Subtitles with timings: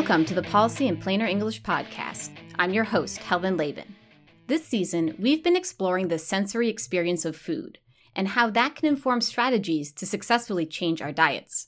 [0.00, 2.30] Welcome to the Policy in Plainer English podcast.
[2.58, 3.84] I'm your host, Helen Labun.
[4.46, 7.76] This season, we've been exploring the sensory experience of food
[8.16, 11.66] and how that can inform strategies to successfully change our diets.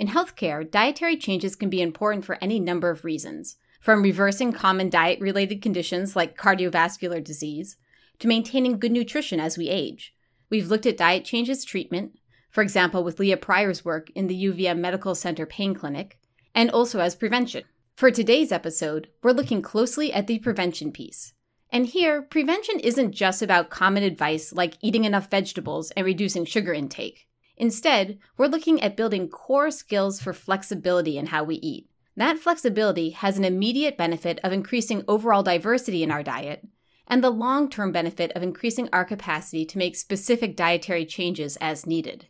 [0.00, 4.90] In healthcare, dietary changes can be important for any number of reasons, from reversing common
[4.90, 7.76] diet related conditions like cardiovascular disease
[8.18, 10.12] to maintaining good nutrition as we age.
[10.50, 12.18] We've looked at diet changes treatment,
[12.50, 16.19] for example, with Leah Pryor's work in the UVM Medical Center Pain Clinic,
[16.54, 17.64] and also as prevention.
[17.96, 21.34] For today's episode, we're looking closely at the prevention piece.
[21.70, 26.72] And here, prevention isn't just about common advice like eating enough vegetables and reducing sugar
[26.72, 27.28] intake.
[27.56, 31.90] Instead, we're looking at building core skills for flexibility in how we eat.
[32.16, 36.66] That flexibility has an immediate benefit of increasing overall diversity in our diet,
[37.06, 41.86] and the long term benefit of increasing our capacity to make specific dietary changes as
[41.86, 42.28] needed.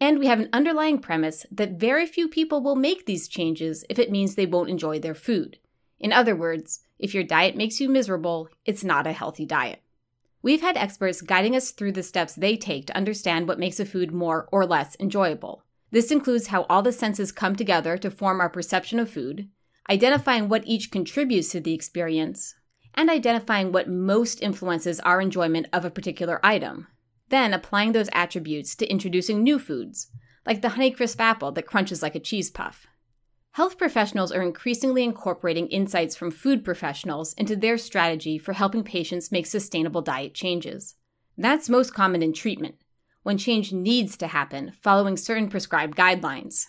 [0.00, 3.98] And we have an underlying premise that very few people will make these changes if
[3.98, 5.58] it means they won't enjoy their food.
[5.98, 9.82] In other words, if your diet makes you miserable, it's not a healthy diet.
[10.42, 13.84] We've had experts guiding us through the steps they take to understand what makes a
[13.84, 15.64] food more or less enjoyable.
[15.90, 19.50] This includes how all the senses come together to form our perception of food,
[19.90, 22.54] identifying what each contributes to the experience,
[22.94, 26.86] and identifying what most influences our enjoyment of a particular item,
[27.30, 30.10] then applying those attributes to introducing new foods,
[30.46, 32.86] like the Honeycrisp apple that crunches like a cheese puff.
[33.52, 39.32] Health professionals are increasingly incorporating insights from food professionals into their strategy for helping patients
[39.32, 40.94] make sustainable diet changes.
[41.36, 42.76] That's most common in treatment,
[43.22, 46.66] when change needs to happen following certain prescribed guidelines.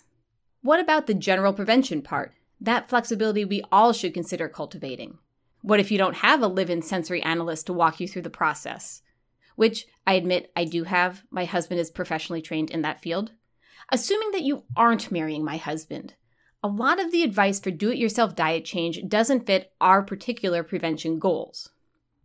[0.64, 2.34] What about the general prevention part?
[2.60, 5.18] That flexibility we all should consider cultivating.
[5.62, 8.30] What if you don't have a live in sensory analyst to walk you through the
[8.30, 9.02] process?
[9.62, 11.22] Which I admit I do have.
[11.30, 13.34] My husband is professionally trained in that field.
[13.90, 16.16] Assuming that you aren't marrying my husband,
[16.64, 20.64] a lot of the advice for do it yourself diet change doesn't fit our particular
[20.64, 21.70] prevention goals.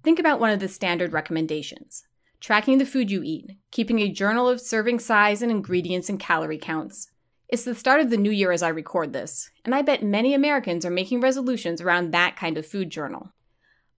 [0.03, 2.07] Think about one of the standard recommendations
[2.41, 6.57] tracking the food you eat, keeping a journal of serving size and ingredients and calorie
[6.57, 7.11] counts.
[7.51, 10.33] It's the start of the new year as I record this, and I bet many
[10.33, 13.35] Americans are making resolutions around that kind of food journal.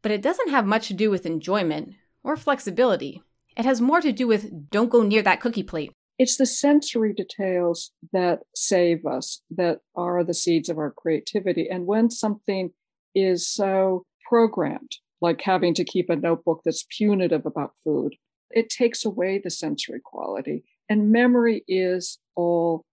[0.03, 3.23] But it doesn't have much to do with enjoyment, or flexibility.
[3.59, 5.91] It has more to do with don't go near that cookie plate.
[6.17, 11.69] It's the sensory details that save us, that are the seeds of our creativity.
[11.69, 12.71] And when something
[13.17, 18.15] is so programmed, like having to keep a notebook that's punitive about food,
[18.51, 20.63] it takes away the sensory quality.
[20.89, 22.85] And memory is all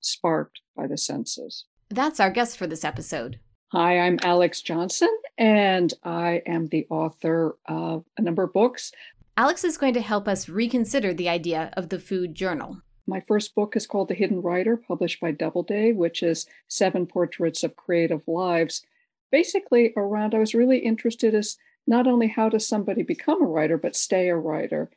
[0.00, 1.64] sparked by the senses.
[1.88, 3.40] That's our guest for this episode.
[3.72, 5.08] Hi, I'm Alex Johnson,
[5.38, 8.92] and I am the author of a number of books.
[9.36, 12.82] Alex is going to help us reconsider the idea of the food journal.
[13.06, 17.64] My first book is called The Hidden Writer, published by Doubleday, which is seven portraits
[17.64, 18.84] of creative lives.
[19.30, 21.56] Basically, around I was really interested as
[21.86, 24.90] not only how does somebody become a writer, but stay a writer.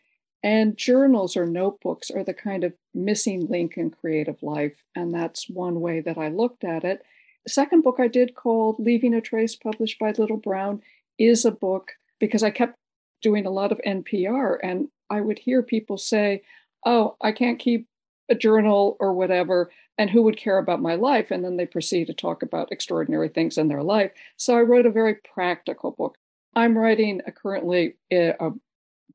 [0.44, 4.84] And journals or notebooks are the kind of missing link in creative life.
[4.96, 7.04] And that's one way that I looked at it
[7.48, 10.82] second book I did called Leaving a Trace, published by Little Brown,
[11.18, 12.78] is a book because I kept
[13.22, 16.42] doing a lot of NPR and I would hear people say,
[16.86, 17.88] Oh, I can't keep
[18.30, 21.32] a journal or whatever, and who would care about my life?
[21.32, 24.12] And then they proceed to talk about extraordinary things in their life.
[24.38, 26.18] So I wrote a very practical book.
[26.56, 28.52] I'm writing a, currently a, a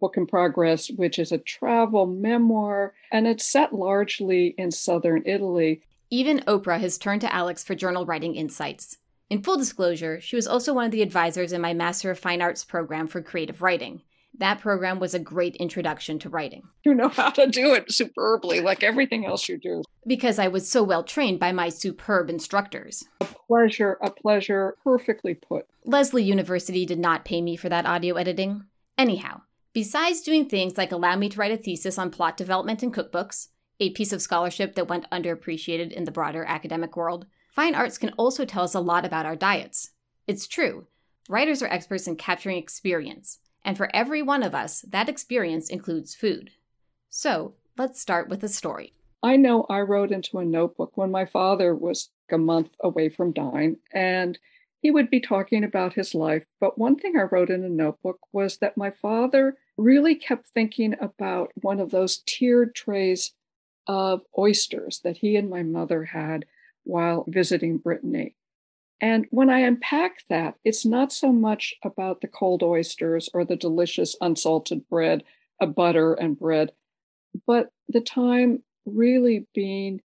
[0.01, 5.83] book in progress, which is a travel memoir, and it's set largely in southern Italy.
[6.11, 8.97] Even Oprah has turned to Alex for journal writing insights.
[9.31, 12.43] In full disclosure, she was also one of the advisors in my Master of Fine
[12.43, 14.03] Arts program for creative writing.
[14.37, 16.65] That program was a great introduction to writing.
[16.85, 19.85] You know how to do it superbly, like everything else you do.
[20.05, 23.05] Because I was so well trained by my superb instructors.
[23.21, 25.67] A pleasure, a pleasure, perfectly put.
[25.85, 28.65] Lesley University did not pay me for that audio editing.
[28.99, 29.43] Anyhow,
[29.73, 33.49] besides doing things like allow me to write a thesis on plot development in cookbooks,
[33.79, 38.11] a piece of scholarship that went underappreciated in the broader academic world, fine arts can
[38.11, 39.91] also tell us a lot about our diets.
[40.27, 40.87] It's true,
[41.29, 46.15] writers are experts in capturing experience, and for every one of us, that experience includes
[46.15, 46.51] food.
[47.09, 48.95] So, let's start with a story.
[49.23, 53.33] I know I wrote into a notebook when my father was a month away from
[53.33, 54.39] dying, and
[54.81, 56.45] he would be talking about his life.
[56.59, 60.95] But one thing I wrote in a notebook was that my father really kept thinking
[61.01, 63.33] about one of those tiered trays
[63.87, 66.47] of oysters that he and my mother had
[66.91, 68.35] while visiting Brittany.
[69.01, 73.57] And when I unpack that, it's not so much about the cold oysters or the
[73.57, 75.23] delicious unsalted bread,
[75.59, 76.73] a butter and bread,
[77.47, 80.03] but the time really being,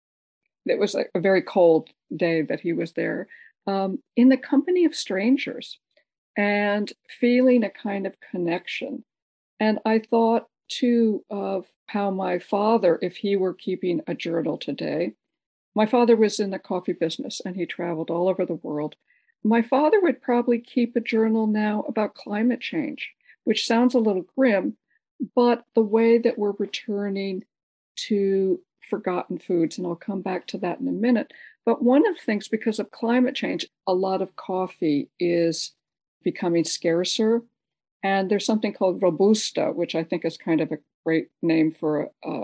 [0.66, 3.28] it was a, very cold day that he was there.
[3.68, 5.80] um, in the company of strangers
[6.38, 9.04] and feeling a kind of connection.
[9.60, 15.14] And I thought too of how my father, if he were keeping a journal today,
[15.76, 18.96] my father was in the coffee business and he traveled all over the world.
[19.44, 23.12] My father would probably keep a journal now about climate change,
[23.44, 24.78] which sounds a little grim,
[25.36, 27.44] but the way that we're returning
[28.08, 31.32] to forgotten foods, and I'll come back to that in a minute.
[31.66, 35.74] But one of the things, because of climate change, a lot of coffee is
[36.24, 37.42] becoming scarcer.
[38.04, 42.10] And there's something called Robusta, which I think is kind of a great name for
[42.24, 42.42] uh,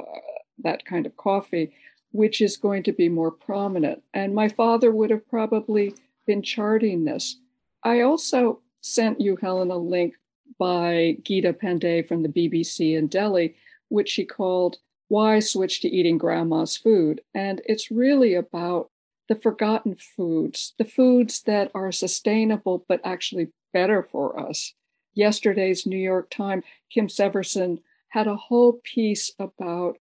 [0.63, 1.73] that kind of coffee,
[2.11, 4.03] which is going to be more prominent.
[4.13, 5.93] And my father would have probably
[6.25, 7.37] been charting this.
[7.83, 10.15] I also sent you, Helen, a link
[10.59, 13.55] by Geeta Pandey from the BBC in Delhi,
[13.89, 14.77] which she called
[15.07, 17.21] Why Switch to Eating Grandma's Food.
[17.33, 18.89] And it's really about
[19.27, 24.73] the forgotten foods, the foods that are sustainable but actually better for us.
[25.13, 27.79] Yesterday's New York Times, Kim Severson
[28.09, 29.97] had a whole piece about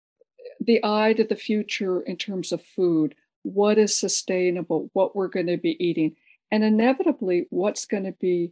[0.65, 5.47] the eye to the future in terms of food, what is sustainable, what we're going
[5.47, 6.15] to be eating,
[6.51, 8.51] and inevitably what's going to be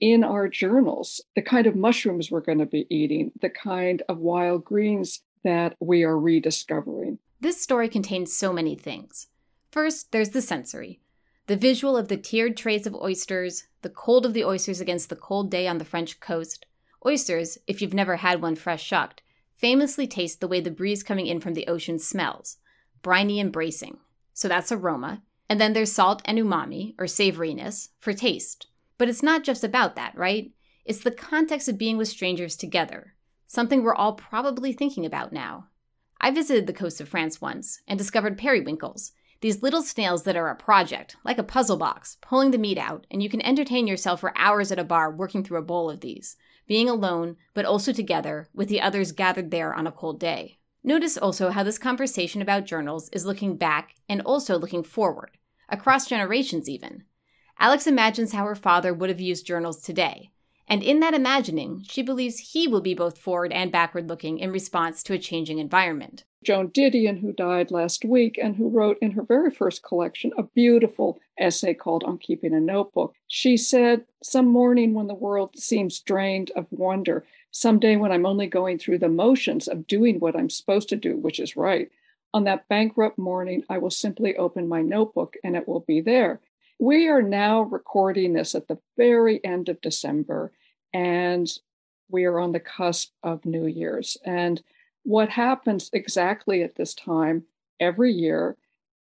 [0.00, 4.18] in our journals, the kind of mushrooms we're going to be eating, the kind of
[4.18, 7.18] wild greens that we are rediscovering.
[7.40, 9.28] This story contains so many things.
[9.70, 11.00] First, there's the sensory
[11.46, 15.16] the visual of the tiered trays of oysters, the cold of the oysters against the
[15.16, 16.64] cold day on the French coast.
[17.04, 19.20] Oysters, if you've never had one fresh shucked,
[19.64, 22.58] famously taste the way the breeze coming in from the ocean smells
[23.00, 23.96] briny and bracing.
[24.34, 25.22] So that's aroma.
[25.48, 28.66] And then there's salt and umami, or savoriness, for taste.
[28.98, 30.52] But it's not just about that, right?
[30.84, 33.14] It's the context of being with strangers together,
[33.46, 35.68] something we're all probably thinking about now.
[36.20, 40.50] I visited the coast of France once and discovered periwinkles, these little snails that are
[40.50, 44.20] a project, like a puzzle box, pulling the meat out, and you can entertain yourself
[44.20, 47.92] for hours at a bar working through a bowl of these, being alone, but also
[47.92, 50.58] together, with the others gathered there on a cold day.
[50.82, 55.38] Notice also how this conversation about journals is looking back and also looking forward,
[55.68, 57.04] across generations even.
[57.58, 60.30] Alex imagines how her father would have used journals today,
[60.66, 64.50] and in that imagining, she believes he will be both forward and backward looking in
[64.50, 66.24] response to a changing environment.
[66.44, 70.42] Joan Didion, who died last week and who wrote in her very first collection a
[70.42, 73.14] beautiful essay called On Keeping a Notebook.
[73.26, 78.46] She said, Some morning when the world seems drained of wonder, someday when I'm only
[78.46, 81.88] going through the motions of doing what I'm supposed to do, which is right,
[82.34, 86.40] on that bankrupt morning, I will simply open my notebook and it will be there.
[86.84, 90.52] We are now recording this at the very end of December,
[90.92, 91.50] and
[92.10, 94.18] we are on the cusp of New Year's.
[94.22, 94.62] And
[95.02, 97.44] what happens exactly at this time
[97.80, 98.58] every year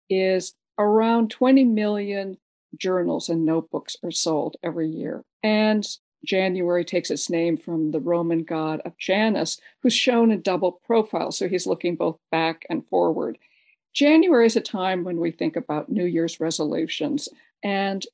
[0.10, 2.38] is around 20 million
[2.78, 5.26] journals and notebooks are sold every year.
[5.44, 5.86] And
[6.24, 11.34] January takes its name from the Roman god of Janus, who's shown in double profile.
[11.34, 13.38] So he's looking both back and forward.
[13.94, 17.28] January is a time when we think about New Year's resolutions.
[17.64, 18.06] And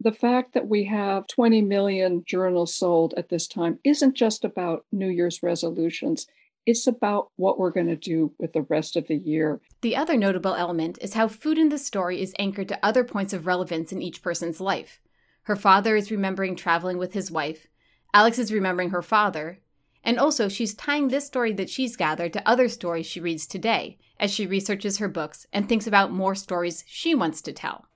[0.00, 4.84] the fact that we have 20 million journals sold at this time isn't just about
[4.90, 6.26] New Year's resolutions.
[6.64, 9.60] It's about what we're going to do with the rest of the year.
[9.80, 13.32] The other notable element is how food in the story is anchored to other points
[13.32, 15.00] of relevance in each person's life.
[15.44, 17.66] Her father is remembering traveling with his wife,
[18.14, 19.60] Alex is remembering her father,
[20.04, 23.98] and also she's tying this story that she's gathered to other stories she reads today
[24.20, 27.86] as she researches her books and thinks about more stories she wants to tell.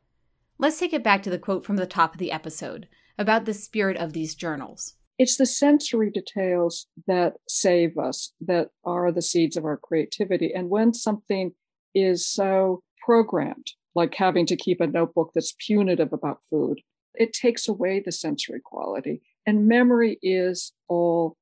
[0.59, 3.53] Let's take it back to the quote from the top of the episode about the
[3.53, 4.95] spirit of these journals.
[5.19, 10.53] It's the sensory details that save us, that are the seeds of our creativity.
[10.55, 11.53] And when something
[11.95, 16.81] is so programmed, like having to keep a notebook that's punitive about food,
[17.15, 19.23] it takes away the sensory quality.
[19.47, 21.37] And memory is all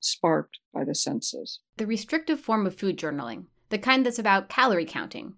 [0.00, 1.60] sparked by the senses.
[1.76, 5.34] The restrictive form of food journaling, the kind that's about calorie counting,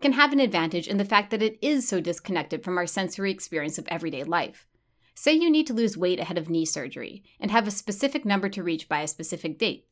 [0.00, 3.30] can have an advantage in the fact that it is so disconnected from our sensory
[3.30, 4.66] experience of everyday life.
[5.14, 8.48] Say you need to lose weight ahead of knee surgery and have a specific number
[8.50, 9.86] to reach by a specific date.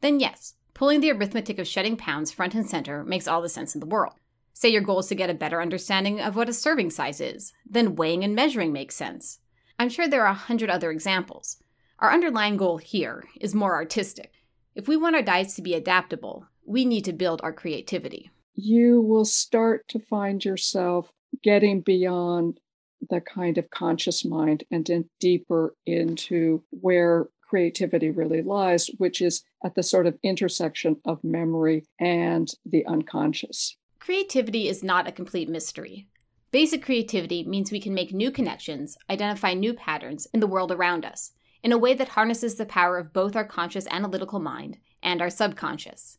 [0.00, 3.74] Then, yes, pulling the arithmetic of shedding pounds front and center makes all the sense
[3.74, 4.14] in the world.
[4.52, 7.52] Say your goal is to get a better understanding of what a serving size is,
[7.68, 9.38] then weighing and measuring makes sense.
[9.78, 11.62] I'm sure there are a hundred other examples.
[12.00, 14.32] Our underlying goal here is more artistic.
[14.74, 18.30] If we want our diets to be adaptable, we need to build our creativity.
[18.60, 21.12] You will start to find yourself
[21.44, 22.58] getting beyond
[23.08, 29.76] the kind of conscious mind and deeper into where creativity really lies, which is at
[29.76, 33.76] the sort of intersection of memory and the unconscious.
[34.00, 36.08] Creativity is not a complete mystery.
[36.50, 41.04] Basic creativity means we can make new connections, identify new patterns in the world around
[41.04, 41.30] us,
[41.62, 45.30] in a way that harnesses the power of both our conscious analytical mind and our
[45.30, 46.17] subconscious.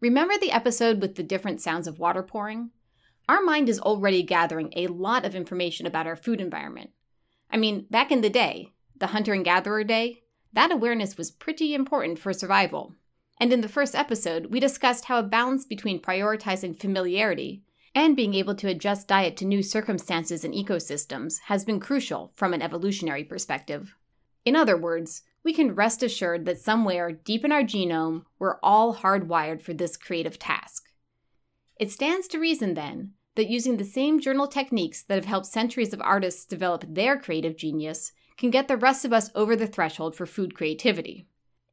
[0.00, 2.70] Remember the episode with the different sounds of water pouring?
[3.28, 6.90] Our mind is already gathering a lot of information about our food environment.
[7.50, 10.22] I mean, back in the day, the hunter and gatherer day,
[10.54, 12.94] that awareness was pretty important for survival.
[13.38, 17.62] And in the first episode, we discussed how a balance between prioritizing familiarity
[17.94, 22.54] and being able to adjust diet to new circumstances and ecosystems has been crucial from
[22.54, 23.94] an evolutionary perspective.
[24.46, 28.96] In other words, we can rest assured that somewhere deep in our genome, we're all
[28.96, 30.84] hardwired for this creative task.
[31.78, 35.94] It stands to reason, then, that using the same journal techniques that have helped centuries
[35.94, 40.14] of artists develop their creative genius can get the rest of us over the threshold
[40.14, 41.26] for food creativity.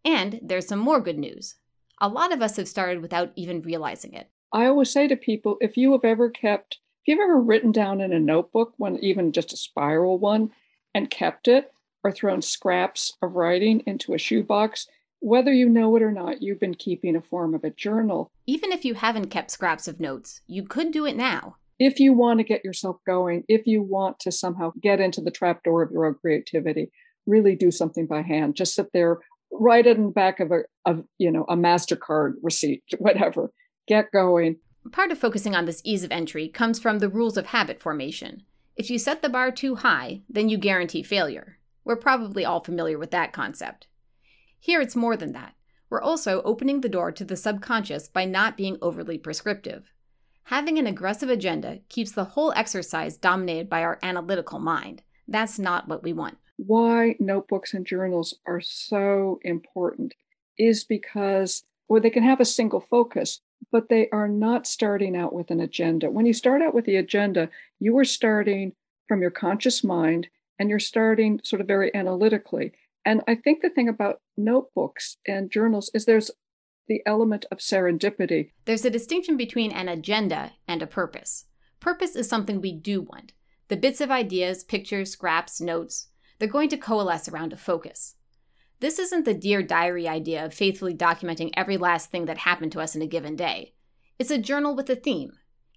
[0.06, 1.56] And there's some more good news.
[2.00, 4.30] A lot of us have started without even realizing it.
[4.54, 8.02] I always say to people if you have ever kept, if you've ever written down
[8.02, 10.52] in a notebook, one even just a spiral one,
[10.94, 11.72] and kept it,
[12.08, 14.88] or thrown scraps of writing into a shoebox,
[15.20, 18.32] whether you know it or not, you've been keeping a form of a journal.
[18.46, 21.58] Even if you haven't kept scraps of notes, you could do it now.
[21.80, 25.32] If you want to get yourself going, if you want to somehow get into the
[25.32, 26.92] trapdoor of your own creativity,
[27.26, 28.56] really do something by hand.
[28.56, 29.18] Just sit there,
[29.52, 33.52] write it in the back of a, of, you know, a MasterCard receipt, whatever
[33.88, 34.58] get going.
[34.92, 38.44] Part of focusing on this ease of entry comes from the rules of habit formation.
[38.78, 41.58] If you set the bar too high, then you guarantee failure.
[41.88, 43.88] We're probably all familiar with that concept.
[44.60, 45.54] Here it's more than that.
[45.90, 49.94] We're also opening the door to the subconscious by not being overly prescriptive.
[50.44, 55.02] Having an aggressive agenda keeps the whole exercise dominated by our analytical mind.
[55.30, 56.38] That's not what we want.
[56.58, 60.14] Why notebooks and journals are so important
[60.58, 63.40] is because, well, they can have a single focus,
[63.72, 66.12] but they are not starting out with an agenda.
[66.12, 67.48] When you start out with the agenda,
[67.80, 68.74] you are starting
[69.08, 70.28] from your conscious mind
[70.60, 72.74] and you're starting sort of very analytically.
[73.06, 76.32] And I think the thing about notebooks and journals is there's
[76.88, 78.52] the element of serendipity.
[78.66, 81.46] There's a distinction between an agenda and a purpose.
[81.80, 83.34] Purpose is something we do want.
[83.68, 86.08] The bits of ideas, pictures, scraps, notes,
[86.40, 88.16] they're going to coalesce around a focus.
[88.80, 92.80] This isn't the Dear Diary idea of faithfully documenting every last thing that happened to
[92.80, 93.74] us in a given day.
[94.20, 95.32] It's a journal with a theme.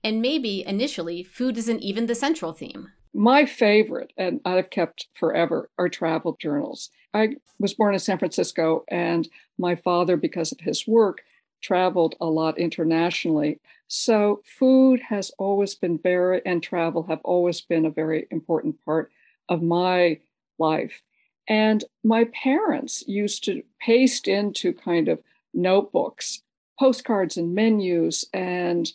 [0.05, 2.89] And maybe initially, food isn't even the central theme.
[3.13, 6.91] My favorite, and I've kept forever, are travel journals.
[7.13, 11.23] I was born in San Francisco, and my father, because of his work,
[11.61, 13.61] traveled a lot internationally.
[13.89, 19.11] So, food has always been very, and travel have always been a very important part
[19.49, 20.21] of my
[20.59, 21.03] life.
[21.49, 25.21] And my parents used to paste into kind of
[25.53, 26.43] notebooks
[26.79, 28.91] postcards and menus and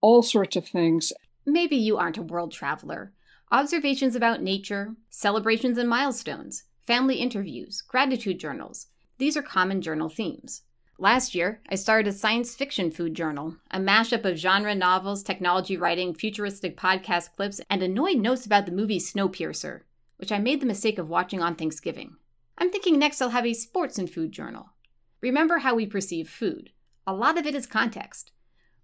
[0.00, 1.12] all sorts of things.
[1.44, 3.12] Maybe you aren't a world traveler.
[3.54, 8.88] Observations about nature, celebrations and milestones, family interviews, gratitude journals.
[9.18, 10.62] These are common journal themes.
[10.98, 15.76] Last year, I started a science fiction food journal, a mashup of genre novels, technology
[15.76, 19.82] writing, futuristic podcast clips, and annoyed notes about the movie Snowpiercer
[20.16, 22.16] which I made the mistake of watching on Thanksgiving.
[22.58, 24.70] I'm thinking next I'll have a sports and food journal.
[25.20, 26.70] Remember how we perceive food.
[27.06, 28.32] A lot of it is context.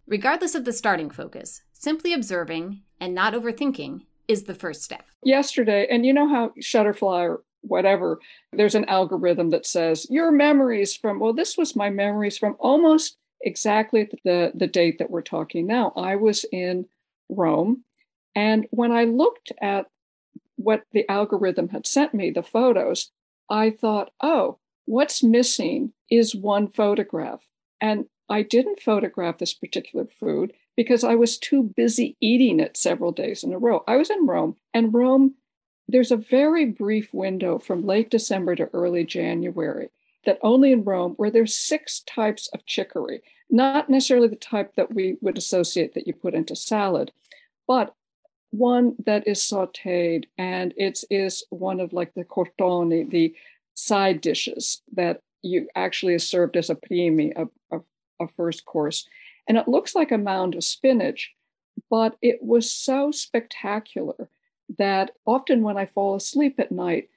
[0.06, 5.04] Regardless of the starting focus, simply observing and not overthinking is the first step.
[5.24, 8.20] Yesterday, and you know how Shutterfly or whatever,
[8.52, 13.16] there's an algorithm that says your memories from, well, this was my memories from almost
[13.42, 15.92] exactly the, the date that we're talking now.
[15.96, 16.86] I was in
[17.28, 17.84] Rome.
[18.34, 19.86] And when I looked at
[20.56, 23.10] what the algorithm had sent me, the photos,
[23.50, 27.40] I thought, oh, what's missing is one photograph.
[27.80, 33.12] And I didn't photograph this particular food because I was too busy eating it several
[33.12, 33.84] days in a row.
[33.86, 35.34] I was in Rome, and Rome,
[35.86, 39.90] there's a very brief window from late December to early January
[40.24, 43.20] that only in Rome where there's six types of chicory,
[43.50, 47.12] not necessarily the type that we would associate that you put into salad,
[47.68, 47.94] but
[48.50, 53.34] one that is sauteed, and it is one of like the contorni, the
[53.74, 57.80] side dishes that you actually served as a primi, a, a,
[58.18, 59.06] a first course.
[59.50, 61.34] And it looks like a mound of spinach,
[61.90, 64.28] but it was so spectacular
[64.78, 67.08] that often when I fall asleep at night,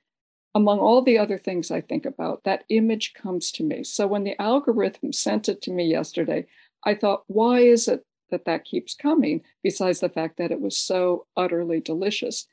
[0.56, 3.84] among all the other things I think about, that image comes to me.
[3.84, 6.48] So when the algorithm sent it to me yesterday,
[6.84, 10.76] I thought, why is it that that keeps coming, besides the fact that it was
[10.76, 12.48] so utterly delicious.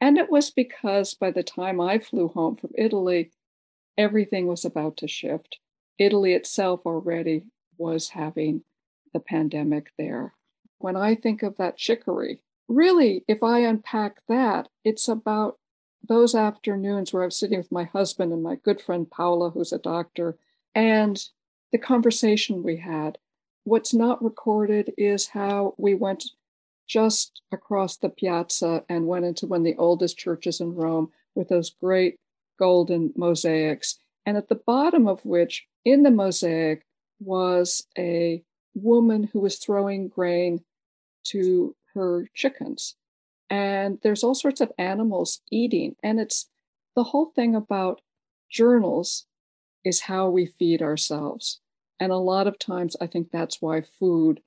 [0.00, 3.30] And it was because by the time I flew home from Italy,
[3.98, 5.58] everything was about to shift.
[5.98, 7.44] Italy itself already
[7.76, 8.62] was having
[9.12, 10.34] the pandemic there.
[10.78, 15.58] When I think of that chicory really, if I unpack that, it's about
[16.06, 19.72] those afternoons where I was sitting with my husband and my good friend Paula, who's
[19.72, 20.36] a doctor,
[20.74, 21.22] and
[21.72, 23.18] the conversation we had.
[23.64, 26.24] What's not recorded is how we went
[26.86, 31.48] just across the piazza and went into one of the oldest churches in Rome with
[31.48, 32.16] those great
[32.58, 33.98] golden mosaics.
[34.24, 36.82] And at the bottom of which, in the mosaic,
[37.20, 38.42] was a
[38.74, 40.64] woman who was throwing grain
[41.24, 42.96] to her chickens.
[43.50, 45.96] And there's all sorts of animals eating.
[46.02, 46.48] And it's
[46.94, 48.00] the whole thing about
[48.50, 49.26] journals
[49.84, 51.60] is how we feed ourselves.
[52.00, 54.40] And a lot of times, I think that's why food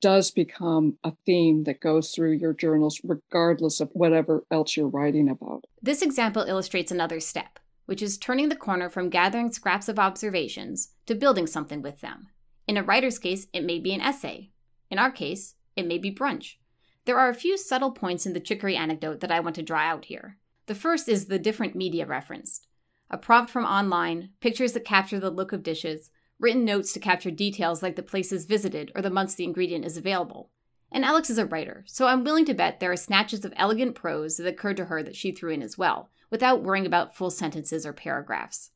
[0.00, 5.28] does become a theme that goes through your journals, regardless of whatever else you're writing
[5.28, 5.64] about.
[5.80, 10.90] This example illustrates another step, which is turning the corner from gathering scraps of observations
[11.06, 12.28] to building something with them.
[12.66, 14.50] In a writer's case, it may be an essay.
[14.90, 16.56] In our case, it may be brunch.
[17.04, 19.80] There are a few subtle points in the chicory anecdote that I want to draw
[19.80, 20.38] out here.
[20.66, 22.66] The first is the different media referenced
[23.10, 27.30] a prompt from online, pictures that capture the look of dishes, written notes to capture
[27.30, 30.50] details like the places visited or the months the ingredient is available.
[30.90, 33.94] And Alex is a writer, so I'm willing to bet there are snatches of elegant
[33.94, 37.30] prose that occurred to her that she threw in as well, without worrying about full
[37.30, 38.70] sentences or paragraphs.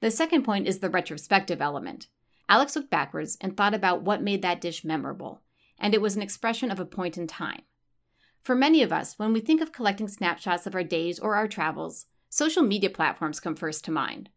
[0.00, 2.08] The second point is the retrospective element.
[2.50, 5.40] Alex looked backwards and thought about what made that dish memorable,
[5.78, 7.62] and it was an expression of a point in time.
[8.42, 11.46] For many of us, when we think of collecting snapshots of our days or our
[11.46, 14.30] travels, social media platforms come first to mind.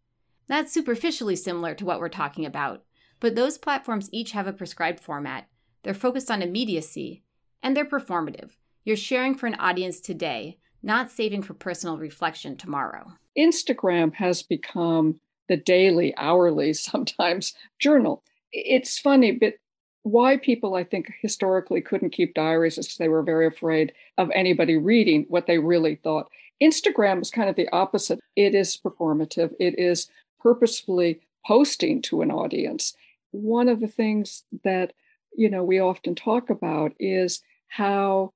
[0.48, 2.84] That's superficially similar to what we're talking about,
[3.20, 5.48] but those platforms each have a prescribed format.
[5.82, 7.24] They're focused on immediacy,
[7.64, 8.52] and they're performative.
[8.84, 13.14] You're sharing for an audience today, not saving for personal reflection tomorrow.
[13.36, 18.24] Instagram has become the daily, hourly, sometimes journal.
[18.52, 19.56] It's funny, but
[20.04, 24.30] why people, I think, historically couldn't keep diaries is because they were very afraid of
[24.32, 26.30] anybody reading what they really thought.
[26.62, 28.20] Instagram is kind of the opposite.
[28.36, 30.08] It is performative, it is
[30.40, 32.96] purposefully posting to an audience.
[33.32, 34.94] One of the things that
[35.36, 38.34] you know we often talk about is how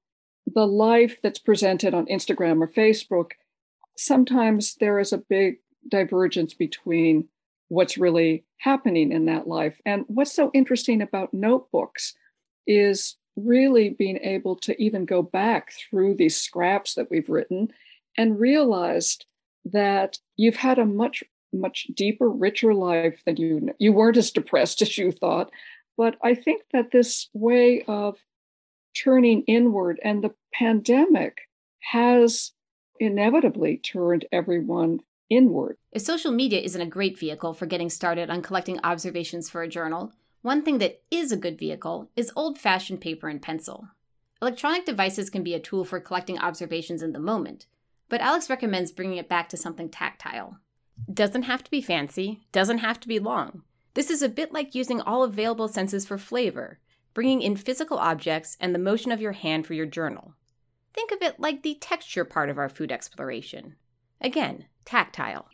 [0.48, 3.32] the life that's presented on Instagram or Facebook
[3.98, 7.28] sometimes there is a big divergence between
[7.70, 9.82] what's really happening in that life.
[9.86, 12.16] And what's so interesting about notebooks
[12.66, 17.72] is really being able to even go back through these scraps that we've written
[18.18, 19.26] and realized
[19.66, 21.24] that you've had a much
[21.54, 25.50] much deeper richer life than you you weren't as depressed as you thought
[25.98, 28.18] but i think that this way of
[28.96, 31.38] turning inward and the pandemic
[31.80, 32.52] has
[33.00, 35.78] inevitably turned everyone inward.
[35.92, 39.68] If social media isn't a great vehicle for getting started on collecting observations for a
[39.68, 43.90] journal, one thing that is a good vehicle is old fashioned paper and pencil.
[44.42, 47.66] Electronic devices can be a tool for collecting observations in the moment,
[48.08, 50.60] but Alex recommends bringing it back to something tactile.
[51.12, 53.64] Doesn't have to be fancy, doesn't have to be long.
[53.94, 56.80] This is a bit like using all available senses for flavor,
[57.14, 60.36] bringing in physical objects and the motion of your hand for your journal.
[60.94, 63.76] Think of it like the texture part of our food exploration.
[64.22, 65.50] Again, tactile.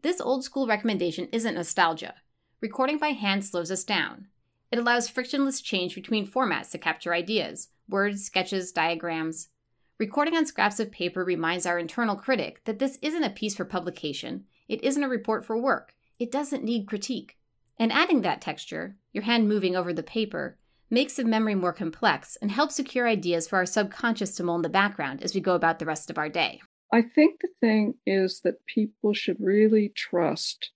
[0.00, 2.14] This old school recommendation isn't nostalgia.
[2.62, 4.28] Recording by hand slows us down.
[4.72, 9.50] It allows frictionless change between formats to capture ideas words, sketches, diagrams.
[9.98, 13.66] Recording on scraps of paper reminds our internal critic that this isn't a piece for
[13.66, 17.36] publication, it isn't a report for work, it doesn't need critique.
[17.78, 20.56] And adding that texture, your hand moving over the paper,
[20.88, 24.62] makes the memory more complex and helps secure ideas for our subconscious to mold in
[24.62, 26.62] the background as we go about the rest of our day.
[26.92, 30.70] I think the thing is that people should really trust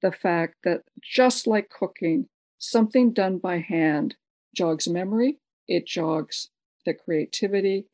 [0.00, 4.16] the fact that just like cooking, something done by hand
[4.54, 6.48] jogs memory, it jogs
[6.86, 7.86] the creativity,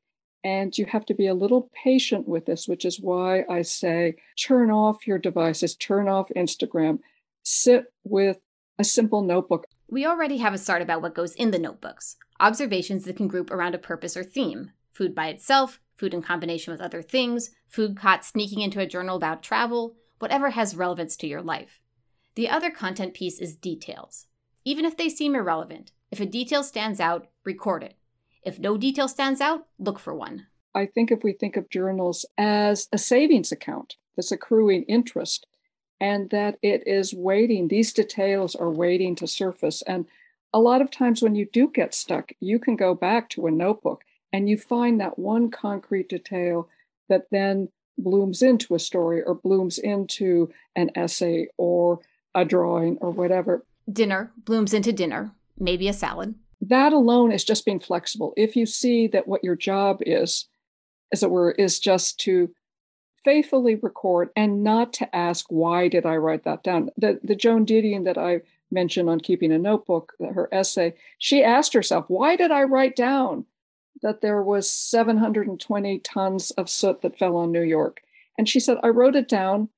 [0.44, 4.16] and you have to be a little patient with this, which is why I say
[4.38, 6.98] turn off your devices, turn off Instagram,
[7.42, 8.38] sit with
[8.78, 9.66] a simple notebook.
[9.88, 13.50] We already have a start about what goes in the notebooks observations that can group
[13.50, 17.96] around a purpose or theme food by itself, food in combination with other things, food
[17.96, 21.80] caught sneaking into a journal about travel, whatever has relevance to your life.
[22.34, 24.26] The other content piece is details.
[24.64, 27.96] Even if they seem irrelevant, if a detail stands out, record it.
[28.42, 30.46] If no detail stands out, look for one.
[30.74, 35.46] I think if we think of journals as a savings account that's accruing interest
[36.00, 39.82] and that it is waiting, these details are waiting to surface.
[39.82, 40.06] And
[40.52, 43.50] a lot of times when you do get stuck, you can go back to a
[43.50, 44.04] notebook
[44.34, 46.68] and you find that one concrete detail
[47.08, 52.00] that then blooms into a story or blooms into an essay or
[52.34, 53.64] a drawing or whatever.
[53.90, 56.34] Dinner blooms into dinner, maybe a salad.
[56.60, 58.32] that alone is just being flexible.
[58.36, 60.48] If you see that what your job is,
[61.12, 62.50] as it were, is just to
[63.24, 66.90] faithfully record and not to ask, why did I write that down?
[66.96, 68.40] The, the Joan Didion that I
[68.72, 73.46] mentioned on keeping a notebook, her essay, she asked herself, why did I write down
[74.02, 78.00] that there was 720 tons of soot that fell on New York?
[78.36, 79.68] And she said, I wrote it down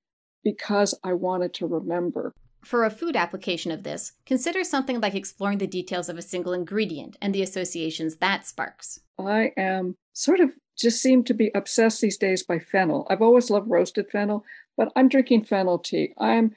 [0.43, 2.33] because I wanted to remember.
[2.65, 6.53] For a food application of this, consider something like exploring the details of a single
[6.53, 9.01] ingredient and the associations that sparks.
[9.19, 13.07] I am sort of just seem to be obsessed these days by fennel.
[13.09, 14.45] I've always loved roasted fennel,
[14.77, 16.13] but I'm drinking fennel tea.
[16.19, 16.55] I'm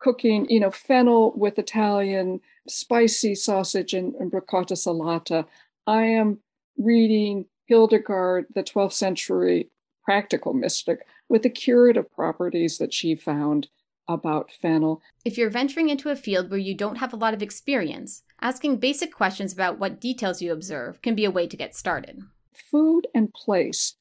[0.00, 5.46] cooking, you know, fennel with Italian spicy sausage and, and ricotta salata.
[5.86, 6.40] I am
[6.76, 9.70] reading Hildegard, the 12th century
[10.04, 13.68] practical mystic, with the curative properties that she found
[14.06, 15.00] about fennel.
[15.24, 18.76] If you're venturing into a field where you don't have a lot of experience, asking
[18.76, 22.22] basic questions about what details you observe can be a way to get started.
[22.52, 23.94] Food and place,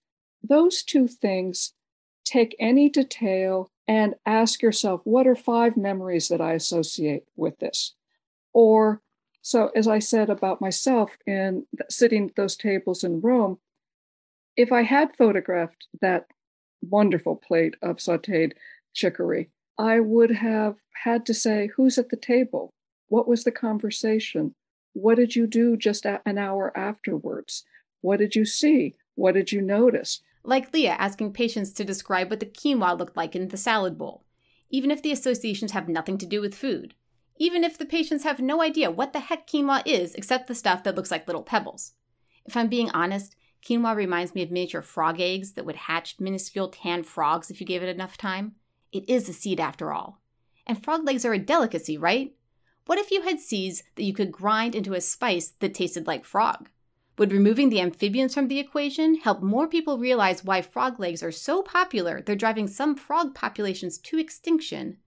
[0.43, 1.73] those two things,
[2.25, 7.93] take any detail and ask yourself, what are five memories that I associate with this?
[8.53, 9.01] Or,
[9.43, 13.59] so as I said about myself in sitting at those tables in Rome,
[14.55, 16.27] if I had photographed that
[16.81, 18.53] wonderful plate of sauteed
[18.93, 22.73] chicory, I would have had to say, Who's at the table?
[23.09, 24.55] What was the conversation?
[24.93, 27.65] What did you do just an hour afterwards?
[27.99, 28.95] What did you see?
[29.15, 30.21] What did you notice?
[30.45, 34.23] Like Leah asking patients to describe what the quinoa looked like in the salad bowl,
[34.69, 36.95] even if the associations have nothing to do with food.
[37.37, 40.83] Even if the patients have no idea what the heck quinoa is except the stuff
[40.83, 41.93] that looks like little pebbles.
[42.45, 46.69] If I'm being honest, quinoa reminds me of miniature frog eggs that would hatch minuscule
[46.69, 48.55] tan frogs if you gave it enough time.
[48.91, 50.21] It is a seed after all.
[50.67, 52.35] And frog legs are a delicacy, right?
[52.85, 56.25] What if you had seeds that you could grind into a spice that tasted like
[56.25, 56.69] frog?
[57.17, 61.31] Would removing the amphibians from the equation help more people realize why frog legs are
[61.31, 64.97] so popular they're driving some frog populations to extinction,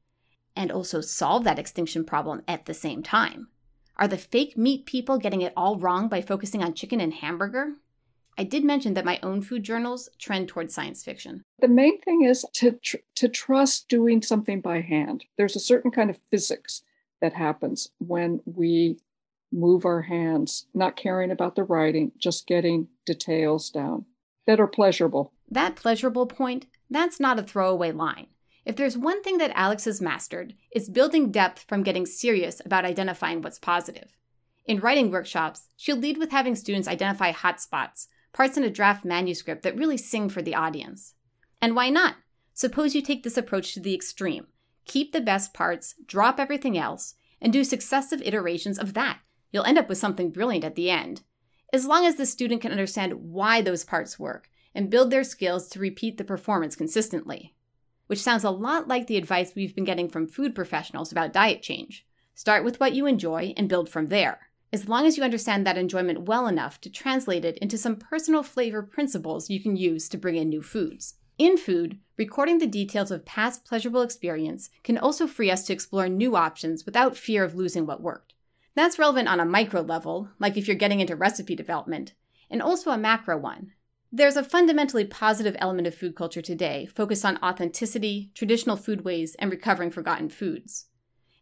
[0.56, 3.48] and also solve that extinction problem at the same time?
[3.96, 7.74] Are the fake meat people getting it all wrong by focusing on chicken and hamburger?
[8.38, 11.42] I did mention that my own food journals trend towards science fiction.
[11.60, 15.24] The main thing is to tr- to trust doing something by hand.
[15.38, 16.82] There's a certain kind of physics
[17.22, 18.98] that happens when we
[19.50, 24.04] move our hands, not caring about the writing, just getting details down
[24.46, 25.32] that are pleasurable.
[25.50, 28.26] That pleasurable point, that's not a throwaway line.
[28.66, 32.84] If there's one thing that Alex has mastered, it's building depth from getting serious about
[32.84, 34.16] identifying what's positive.
[34.66, 39.62] In writing workshops, she'll lead with having students identify hotspots, parts in a draft manuscript
[39.62, 41.14] that really sing for the audience.
[41.62, 42.16] And why not?
[42.54, 44.48] Suppose you take this approach to the extreme.
[44.84, 49.20] Keep the best parts, drop everything else, and do successive iterations of that.
[49.52, 51.22] You'll end up with something brilliant at the end.
[51.72, 55.68] As long as the student can understand why those parts work and build their skills
[55.68, 57.54] to repeat the performance consistently.
[58.06, 61.62] Which sounds a lot like the advice we've been getting from food professionals about diet
[61.62, 62.06] change.
[62.34, 65.78] Start with what you enjoy and build from there as long as you understand that
[65.78, 70.18] enjoyment well enough to translate it into some personal flavor principles you can use to
[70.18, 71.14] bring in new foods.
[71.38, 76.08] In food, recording the details of past pleasurable experience can also free us to explore
[76.08, 78.34] new options without fear of losing what worked.
[78.74, 82.12] That's relevant on a micro level, like if you're getting into recipe development,
[82.50, 83.72] and also a macro one.
[84.12, 89.50] There's a fundamentally positive element of food culture today focused on authenticity, traditional foodways, and
[89.50, 90.86] recovering forgotten foods.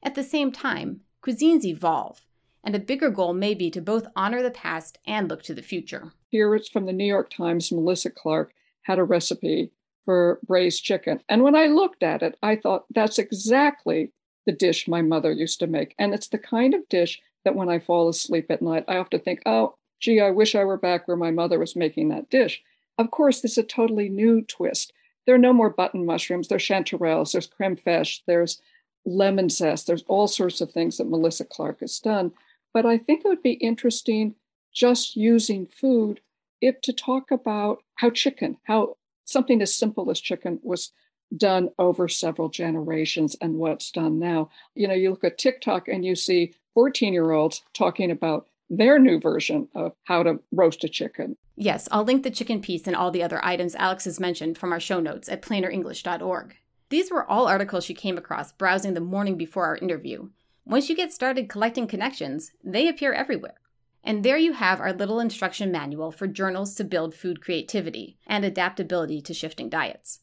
[0.03, 2.25] At the same time, cuisines evolve,
[2.65, 5.63] and a bigger goal may be to both honor the past and look to the
[5.63, 6.13] future.
[6.31, 7.71] Here it's from the New York Times.
[7.71, 9.71] Melissa Clark had a recipe
[10.05, 11.21] for braised chicken.
[11.29, 14.13] And when I looked at it, I thought that's exactly
[14.47, 15.95] the dish my mother used to make.
[15.99, 19.21] And it's the kind of dish that when I fall asleep at night, I often
[19.21, 22.63] think, oh, gee, I wish I were back where my mother was making that dish.
[22.99, 24.93] Of course, there's a totally new twist.
[25.27, 28.61] There are no more button mushrooms, there's chanterelles, there's creme fraiche, there's
[29.07, 32.33] lemon zest, there's all sorts of things that Melissa Clark has done.
[32.73, 34.35] But I think it would be interesting
[34.73, 36.21] just using food
[36.61, 40.93] if to talk about how chicken, how something as simple as chicken was
[41.37, 44.51] done over several generations and what's done now.
[44.75, 48.99] You know, you look at TikTok and you see 14 year olds talking about their
[48.99, 51.37] new version of how to roast a chicken.
[51.57, 54.73] Yes, I'll link the chicken piece and all the other items Alex has mentioned from
[54.73, 56.57] our show notes at plainerenglish.org.
[56.91, 60.29] These were all articles she came across browsing the morning before our interview,
[60.67, 63.61] once you get started collecting connections, they appear everywhere.
[64.03, 68.45] And there you have our little instruction manual for journals to build food creativity and
[68.45, 70.21] adaptability to shifting diets.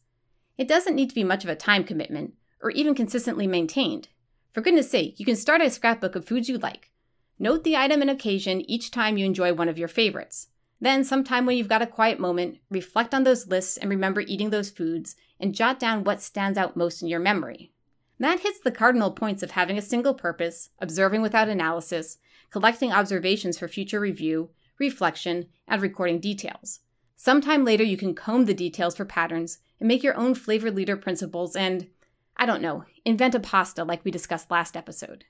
[0.58, 4.08] It doesn't need to be much of a time commitment or even consistently maintained.
[4.52, 6.90] For goodness sake, you can start a scrapbook of foods you like.
[7.38, 10.48] Note the item and occasion each time you enjoy one of your favorites.
[10.80, 14.50] Then, sometime when you've got a quiet moment, reflect on those lists and remember eating
[14.50, 17.72] those foods and jot down what stands out most in your memory.
[18.18, 22.18] That hits the cardinal points of having a single purpose, observing without analysis,
[22.50, 26.80] collecting observations for future review, reflection, and recording details.
[27.16, 30.96] Sometime later, you can comb the details for patterns and make your own flavor leader
[30.96, 31.88] principles and,
[32.36, 35.24] I don't know, invent a pasta like we discussed last episode.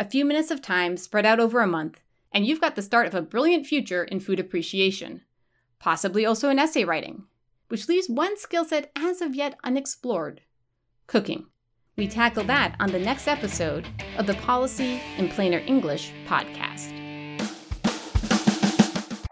[0.00, 2.00] A few minutes of time spread out over a month,
[2.32, 5.20] and you've got the start of a brilliant future in food appreciation.
[5.78, 7.24] Possibly also in essay writing,
[7.68, 10.40] which leaves one skill set as of yet unexplored
[11.06, 11.48] cooking.
[11.98, 13.86] We tackle that on the next episode
[14.16, 16.96] of the Policy in Plainer English podcast.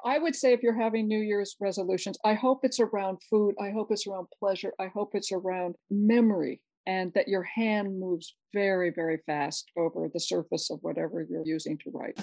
[0.04, 3.54] I would say if you're having New Year's resolutions, I hope it's around food.
[3.58, 4.74] I hope it's around pleasure.
[4.78, 10.18] I hope it's around memory and that your hand moves very, very fast over the
[10.18, 12.18] surface of whatever you're using to write.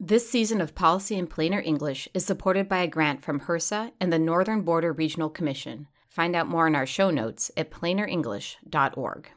[0.00, 4.10] This season of Policy in Plainer English is supported by a grant from HRSA and
[4.10, 5.86] the Northern Border Regional Commission.
[6.08, 9.30] Find out more in our show notes at plainerenglish.org.